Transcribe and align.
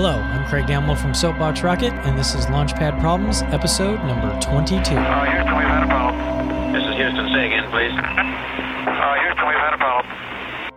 Hello, 0.00 0.12
I'm 0.12 0.46
Craig 0.46 0.66
Damwell 0.66 0.96
from 0.96 1.12
Soapbox 1.12 1.64
Rocket, 1.64 1.92
and 1.92 2.16
this 2.16 2.32
is 2.32 2.46
Launchpad 2.46 3.00
Problems, 3.00 3.42
episode 3.42 3.96
number 4.04 4.30
22. 4.40 4.94
Uh, 4.94 5.24
Houston, 5.24 5.56
we've 5.56 5.66
had 5.66 5.82
a 5.82 5.86
problem. 5.86 6.72
This 6.72 6.84
is 6.84 6.94
Houston. 6.94 7.28
Say 7.34 7.46
again, 7.46 7.68
please. 7.72 7.90
Uh, 8.88 9.14
Houston, 9.20 9.48
we've 9.48 9.56
had 9.56 9.74
a 9.74 9.76
problem. 9.76 10.72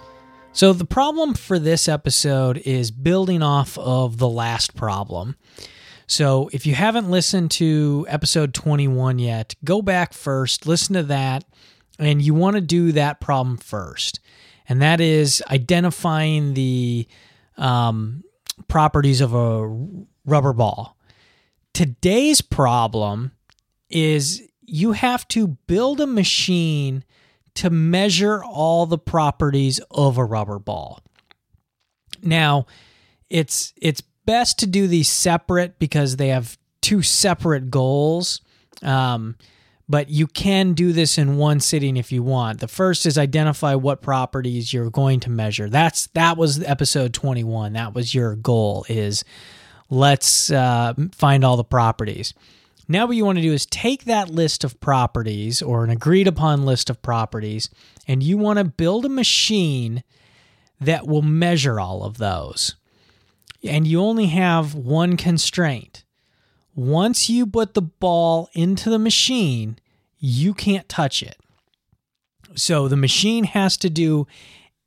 So, 0.54 0.74
the 0.74 0.86
problem 0.86 1.36
for 1.36 1.60
this 1.60 1.88
episode 1.88 2.58
is 2.66 2.90
building 2.90 3.44
off 3.44 3.78
of 3.78 4.18
the 4.18 4.28
last 4.28 4.76
problem. 4.76 5.36
So, 6.08 6.50
if 6.52 6.66
you 6.66 6.74
haven't 6.74 7.12
listened 7.12 7.52
to 7.52 8.08
episode 8.10 8.56
21 8.56 9.20
yet, 9.20 9.54
go 9.64 9.84
back 9.84 10.14
first, 10.14 10.66
listen 10.66 10.96
to 10.96 11.04
that, 11.04 11.44
and 12.00 12.24
you 12.24 12.34
want 12.34 12.56
to 12.56 12.62
do 12.62 12.92
that 12.94 13.22
problem 13.22 13.58
first. 13.58 14.20
And 14.68 14.82
that 14.82 15.00
is 15.00 15.44
identifying 15.52 16.56
the 16.56 17.08
um, 17.56 18.24
properties 18.68 19.22
of 19.22 19.34
a 19.34 19.68
rubber 20.26 20.54
ball. 20.54 20.98
Today's 21.74 22.42
problem 22.42 23.32
is 23.90 24.42
you 24.62 24.94
have 24.94 25.28
to 25.30 25.58
build 25.68 26.00
a 26.00 26.08
machine 26.08 27.04
to 27.56 27.70
measure 27.70 28.44
all 28.44 28.86
the 28.86 28.98
properties 28.98 29.80
of 29.92 30.18
a 30.18 30.26
rubber 30.26 30.60
ball. 30.60 31.02
Now, 32.24 32.66
it's 33.30 33.74
it's 33.82 34.02
best 34.26 34.60
to 34.60 34.68
do 34.68 34.88
these 34.88 35.10
separate 35.10 35.80
because 35.80 36.18
they 36.18 36.30
have 36.30 36.58
two 36.82 37.02
separate 37.02 37.70
goals. 37.70 38.42
Um, 38.82 39.36
but 39.92 40.10
you 40.10 40.26
can 40.26 40.72
do 40.72 40.94
this 40.94 41.18
in 41.18 41.36
one 41.36 41.60
sitting 41.60 41.98
if 41.98 42.14
you 42.14 42.24
want. 42.24 42.62
The 42.62 42.70
first 42.70 43.06
is 43.06 43.18
identify 43.18 43.76
what 43.76 44.02
properties 44.02 44.72
you're 44.72 44.90
going 44.90 45.20
to 45.20 45.30
measure. 45.30 45.70
That's 45.70 46.08
that 46.08 46.38
was 46.38 46.64
episode 46.64 47.14
21. 47.14 47.74
That 47.74 47.94
was 47.94 48.16
your 48.16 48.38
goal 48.38 48.86
is 48.88 49.26
let's 49.90 50.50
uh, 50.50 50.94
find 51.12 51.44
all 51.44 51.58
the 51.58 51.66
properties. 51.66 52.34
Now 52.88 53.06
what 53.06 53.18
you 53.18 53.26
want 53.26 53.40
to 53.40 53.42
do 53.42 53.52
is 53.52 53.66
take 53.66 54.06
that 54.06 54.30
list 54.30 54.64
of 54.64 54.80
properties 54.80 55.62
or 55.62 55.84
an 55.84 55.90
agreed 55.90 56.28
upon 56.28 56.66
list 56.66 56.90
of 56.90 57.02
properties 57.02 57.70
and 58.08 58.24
you 58.24 58.38
want 58.38 58.60
to 58.60 58.64
build 58.64 59.04
a 59.04 59.10
machine 59.10 60.04
that 60.80 61.06
will 61.06 61.22
measure 61.22 61.82
all 61.82 62.06
of 62.06 62.18
those. 62.18 62.78
And 63.62 63.86
you 63.86 64.00
only 64.00 64.28
have 64.28 64.74
one 64.74 65.18
constraint. 65.18 66.06
Once 66.76 67.30
you 67.30 67.46
put 67.46 67.74
the 67.74 67.82
ball 67.82 68.50
into 68.54 68.90
the 68.90 69.00
machine, 69.00 69.78
you 70.18 70.54
can't 70.54 70.88
touch 70.88 71.22
it. 71.22 71.38
So 72.56 72.88
the 72.88 72.98
machine 72.98 73.46
has 73.46 73.78
to 73.78 73.90
do 73.90 74.28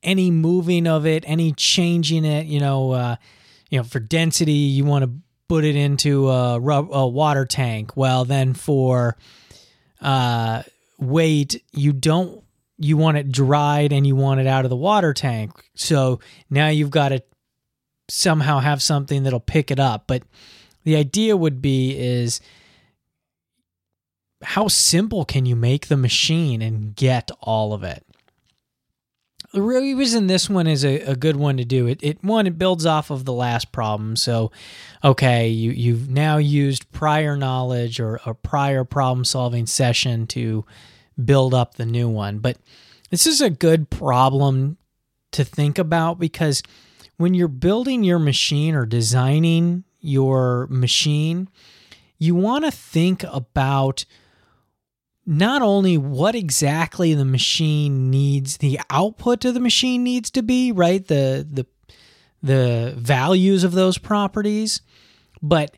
any 0.03 0.31
moving 0.31 0.87
of 0.87 1.07
it, 1.07 1.25
any 1.27 1.53
changing 1.53 2.25
it. 2.25 2.47
You 2.47 2.61
know, 2.61 2.93
uh, 2.93 3.17
you 3.71 3.79
know, 3.79 3.85
for 3.85 4.01
density, 4.01 4.53
you 4.53 4.85
want 4.85 5.05
to 5.05 5.11
put 5.49 5.65
it 5.65 5.77
into 5.77 6.29
a, 6.31 6.57
a 6.59 7.09
water 7.09 7.45
tank. 7.45 7.97
Well, 7.97 8.25
then 8.25 8.55
for 8.55 9.17
uh, 10.01 10.63
weight, 10.99 11.63
you 11.73 11.93
don't. 11.93 12.43
You 12.77 12.97
want 12.97 13.17
it 13.19 13.31
dried 13.31 13.93
and 13.93 14.05
you 14.05 14.17
want 14.17 14.41
it 14.41 14.49
out 14.49 14.65
of 14.65 14.69
the 14.69 14.77
water 14.77 15.15
tank. 15.15 15.53
So 15.77 16.19
now 16.51 16.69
you've 16.69 16.91
got 16.91 17.11
to 17.11 17.23
somehow 18.09 18.59
have 18.59 18.83
something 18.83 19.23
that'll 19.23 19.39
pick 19.39 19.71
it 19.71 19.79
up. 19.79 20.09
But 20.09 20.25
the 20.85 20.97
idea 20.97 21.37
would 21.37 21.61
be 21.61 21.97
is 21.99 22.41
how 24.43 24.69
simple 24.69 25.25
can 25.25 25.47
you 25.47 25.57
make 25.57 25.89
the 25.89 25.97
machine 25.97 26.63
and 26.63 26.95
get 26.95 27.31
all 27.41 27.73
of 27.73 27.83
it? 27.83 28.05
The 29.53 29.63
reason 29.63 30.27
this 30.27 30.51
one 30.51 30.67
is 30.67 30.85
a, 30.85 31.01
a 31.03 31.15
good 31.15 31.37
one 31.37 31.57
to 31.59 31.65
do 31.65 31.87
it, 31.87 32.01
it 32.03 32.23
one 32.25 32.47
it 32.49 32.59
builds 32.59 32.85
off 32.85 33.11
of 33.11 33.25
the 33.25 33.33
last 33.33 33.71
problem. 33.71 34.17
So, 34.17 34.51
okay, 35.05 35.49
you 35.49 35.71
you've 35.71 36.11
now 36.11 36.39
used 36.39 36.91
prior 36.91 37.37
knowledge 37.37 38.01
or 38.01 38.21
a 38.27 38.35
prior 38.35 38.83
problem 38.83 39.25
solving 39.25 39.67
session 39.67 40.27
to 40.29 40.65
build 41.25 41.55
up 41.55 41.75
the 41.75 41.87
new 41.87 42.09
one. 42.09 42.41
But 42.41 42.59
this 43.11 43.29
is 43.29 43.41
a 43.41 43.49
good 43.49 43.91
problem 43.91 44.77
to 45.31 45.45
think 45.45 45.79
about 45.79 46.19
because 46.19 46.63
when 47.17 47.33
you're 47.33 47.47
building 47.47 48.03
your 48.03 48.19
machine 48.19 48.75
or 48.75 48.87
designing 48.87 49.85
your 50.05 50.67
machine, 50.69 51.49
you 52.19 52.35
want 52.35 52.65
to 52.65 52.71
think 52.71 53.25
about 53.33 54.05
not 55.27 55.63
only 55.63 55.97
what 55.97 56.35
exactly 56.35 57.15
the 57.15 57.25
machine 57.25 58.11
needs, 58.11 58.59
the 58.59 58.81
output 58.91 59.45
of 59.45 59.55
the 59.55 59.61
machine 59.61 60.05
needs 60.05 60.31
to 60.33 60.43
be, 60.43 60.73
right? 60.73 61.07
The 61.07 61.47
the 61.51 61.67
the 62.43 62.95
values 62.97 63.65
of 63.65 63.73
those 63.73 63.97
properties, 63.97 64.83
but 65.41 65.77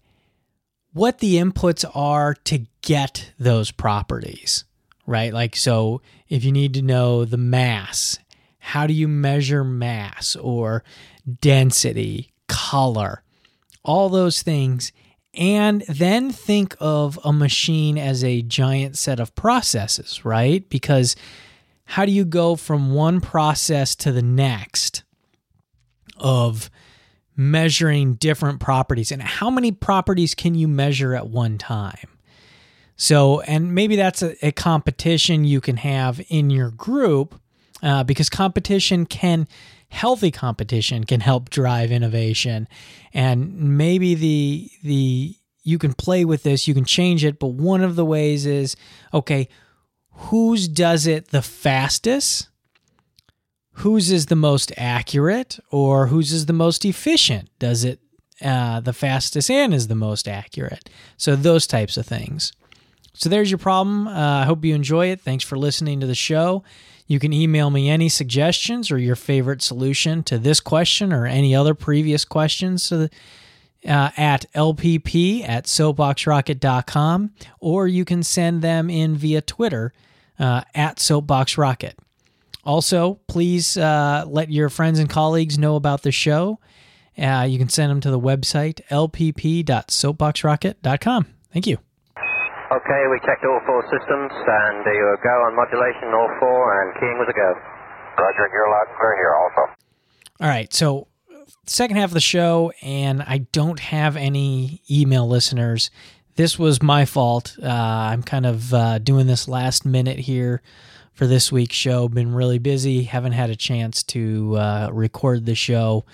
what 0.92 1.18
the 1.18 1.36
inputs 1.36 1.88
are 1.94 2.34
to 2.34 2.66
get 2.82 3.30
those 3.38 3.70
properties, 3.70 4.64
right? 5.06 5.32
Like 5.32 5.54
so 5.54 6.02
if 6.28 6.44
you 6.44 6.50
need 6.50 6.74
to 6.74 6.82
know 6.82 7.24
the 7.24 7.36
mass, 7.36 8.18
how 8.58 8.88
do 8.88 8.92
you 8.92 9.06
measure 9.06 9.62
mass 9.62 10.34
or 10.34 10.82
density, 11.40 12.32
color, 12.48 13.22
all 13.86 14.08
those 14.08 14.42
things 14.42 14.92
and 15.32 15.82
then 15.82 16.30
think 16.30 16.74
of 16.80 17.18
a 17.24 17.32
machine 17.32 17.98
as 17.98 18.24
a 18.24 18.42
giant 18.42 18.96
set 18.96 19.20
of 19.20 19.34
processes, 19.34 20.24
right? 20.24 20.68
Because 20.68 21.14
how 21.84 22.04
do 22.04 22.12
you 22.12 22.24
go 22.24 22.56
from 22.56 22.92
one 22.92 23.20
process 23.20 23.94
to 23.96 24.12
the 24.12 24.22
next 24.22 25.04
of 26.16 26.70
measuring 27.36 28.14
different 28.14 28.60
properties? 28.60 29.12
And 29.12 29.22
how 29.22 29.50
many 29.50 29.72
properties 29.72 30.34
can 30.34 30.54
you 30.54 30.68
measure 30.68 31.14
at 31.14 31.28
one 31.28 31.58
time? 31.58 32.08
So, 32.96 33.40
and 33.42 33.74
maybe 33.74 33.94
that's 33.94 34.22
a, 34.22 34.46
a 34.46 34.52
competition 34.52 35.44
you 35.44 35.60
can 35.60 35.76
have 35.76 36.20
in 36.28 36.48
your 36.48 36.70
group 36.70 37.38
uh, 37.82 38.04
because 38.04 38.30
competition 38.30 39.04
can 39.04 39.46
healthy 39.88 40.30
competition 40.30 41.04
can 41.04 41.20
help 41.20 41.50
drive 41.50 41.90
innovation. 41.90 42.68
And 43.14 43.76
maybe 43.78 44.14
the 44.14 44.70
the 44.82 45.36
you 45.62 45.78
can 45.78 45.92
play 45.94 46.24
with 46.24 46.44
this 46.44 46.68
you 46.68 46.74
can 46.74 46.84
change 46.84 47.24
it 47.24 47.40
but 47.40 47.48
one 47.48 47.82
of 47.82 47.96
the 47.96 48.04
ways 48.04 48.46
is 48.46 48.76
okay 49.12 49.48
whose 50.16 50.68
does 50.68 51.06
it 51.06 51.28
the 51.28 51.42
fastest? 51.42 52.48
Whose 53.72 54.10
is 54.10 54.26
the 54.26 54.36
most 54.36 54.72
accurate? 54.76 55.58
Or 55.70 56.06
whose 56.06 56.32
is 56.32 56.46
the 56.46 56.52
most 56.52 56.84
efficient? 56.84 57.50
Does 57.58 57.84
it 57.84 58.00
uh, 58.42 58.80
the 58.80 58.92
fastest 58.92 59.50
and 59.50 59.74
is 59.74 59.88
the 59.88 59.94
most 59.94 60.26
accurate? 60.26 60.88
So 61.16 61.36
those 61.36 61.66
types 61.66 61.96
of 61.96 62.06
things. 62.06 62.52
So 63.12 63.28
there's 63.28 63.50
your 63.50 63.58
problem. 63.58 64.08
Uh, 64.08 64.40
i 64.40 64.44
hope 64.44 64.64
you 64.64 64.74
enjoy 64.74 65.06
it. 65.06 65.20
Thanks 65.20 65.44
for 65.44 65.56
listening 65.56 66.00
to 66.00 66.06
the 66.06 66.14
show 66.14 66.64
you 67.06 67.18
can 67.18 67.32
email 67.32 67.70
me 67.70 67.88
any 67.88 68.08
suggestions 68.08 68.90
or 68.90 68.98
your 68.98 69.16
favorite 69.16 69.62
solution 69.62 70.22
to 70.24 70.38
this 70.38 70.60
question 70.60 71.12
or 71.12 71.26
any 71.26 71.54
other 71.54 71.74
previous 71.74 72.24
questions 72.24 72.82
so 72.82 73.08
uh, 73.86 74.10
at 74.16 74.46
lpp 74.54 75.46
at 75.48 75.64
soapboxrocket.com, 75.64 77.30
or 77.60 77.86
you 77.86 78.04
can 78.04 78.22
send 78.22 78.60
them 78.62 78.90
in 78.90 79.14
via 79.14 79.40
Twitter 79.40 79.92
uh, 80.38 80.60
at 80.74 80.96
soapboxrocket. 80.96 81.94
Also, 82.64 83.20
please 83.28 83.76
uh, 83.76 84.24
let 84.26 84.50
your 84.50 84.68
friends 84.68 84.98
and 84.98 85.08
colleagues 85.08 85.56
know 85.56 85.76
about 85.76 86.02
the 86.02 86.10
show. 86.10 86.58
Uh, 87.16 87.46
you 87.48 87.58
can 87.58 87.68
send 87.68 87.88
them 87.90 88.00
to 88.00 88.10
the 88.10 88.18
website 88.18 88.80
lpp.soapboxrocket.com. 88.90 91.26
Thank 91.52 91.68
you. 91.68 91.85
Okay, 92.66 93.02
we 93.08 93.20
checked 93.20 93.44
all 93.44 93.60
four 93.64 93.82
systems, 93.84 94.32
and 94.34 94.82
uh, 94.84 94.90
you 94.90 95.16
go 95.22 95.30
on 95.46 95.54
modulation, 95.54 96.08
all 96.12 96.28
four, 96.40 96.82
and 96.82 96.98
keying 96.98 97.16
was 97.16 97.28
a 97.30 97.32
go. 97.32 97.54
Roger, 98.18 98.50
you're 98.52 98.68
loud 98.68 98.88
and 98.88 98.98
clear 98.98 99.14
here 99.14 99.34
also. 99.34 99.60
All 100.40 100.48
right, 100.48 100.74
so 100.74 101.06
second 101.66 101.96
half 101.96 102.10
of 102.10 102.14
the 102.14 102.20
show, 102.20 102.72
and 102.82 103.22
I 103.22 103.46
don't 103.52 103.78
have 103.78 104.16
any 104.16 104.82
email 104.90 105.28
listeners. 105.28 105.92
This 106.34 106.58
was 106.58 106.82
my 106.82 107.04
fault. 107.04 107.56
Uh, 107.62 107.68
I'm 107.68 108.24
kind 108.24 108.44
of 108.44 108.74
uh, 108.74 108.98
doing 108.98 109.28
this 109.28 109.46
last 109.46 109.86
minute 109.86 110.18
here 110.18 110.60
for 111.14 111.28
this 111.28 111.52
week's 111.52 111.76
show. 111.76 112.08
Been 112.08 112.34
really 112.34 112.58
busy, 112.58 113.04
haven't 113.04 113.32
had 113.32 113.48
a 113.48 113.56
chance 113.56 114.02
to 114.04 114.56
uh, 114.56 114.90
record 114.92 115.46
the 115.46 115.54
show 115.54 116.04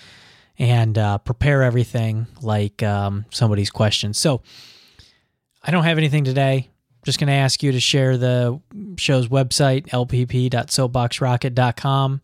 and 0.59 0.99
uh, 0.99 1.17
prepare 1.17 1.63
everything 1.63 2.27
like 2.43 2.83
um, 2.83 3.25
somebody's 3.31 3.71
questions. 3.71 4.19
So 4.19 4.43
I 5.63 5.71
don't 5.71 5.85
have 5.85 5.97
anything 5.97 6.25
today. 6.25 6.69
Just 7.05 7.19
going 7.19 7.27
to 7.27 7.33
ask 7.33 7.63
you 7.63 7.71
to 7.71 7.79
share 7.79 8.17
the 8.17 8.59
show's 8.97 9.27
website, 9.27 9.87
lpp.soapboxrocket.com. 9.89 12.21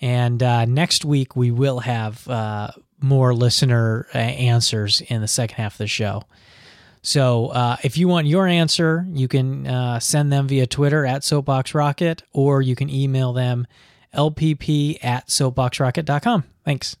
And 0.00 0.42
uh, 0.42 0.64
next 0.64 1.04
week, 1.04 1.36
we 1.36 1.50
will 1.50 1.80
have 1.80 2.26
uh, 2.28 2.70
more 3.00 3.34
listener 3.34 4.06
uh, 4.14 4.18
answers 4.18 5.02
in 5.02 5.20
the 5.20 5.28
second 5.28 5.56
half 5.56 5.74
of 5.74 5.78
the 5.78 5.86
show. 5.86 6.22
So 7.02 7.48
uh, 7.48 7.76
if 7.82 7.96
you 7.96 8.08
want 8.08 8.26
your 8.26 8.46
answer, 8.46 9.06
you 9.10 9.28
can 9.28 9.66
uh, 9.66 10.00
send 10.00 10.32
them 10.32 10.48
via 10.48 10.66
Twitter 10.66 11.06
at 11.06 11.22
soapboxrocket, 11.22 12.22
or 12.32 12.62
you 12.62 12.76
can 12.76 12.90
email 12.90 13.32
them 13.32 13.66
lpp 14.14 15.02
at 15.02 15.28
soapboxrocket.com. 15.28 16.44
Thanks. 16.64 16.96